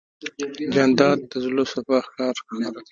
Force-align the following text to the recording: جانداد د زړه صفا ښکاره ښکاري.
جانداد 0.73 1.17
د 1.31 1.33
زړه 1.43 1.63
صفا 1.71 1.97
ښکاره 2.05 2.37
ښکاري. 2.39 2.77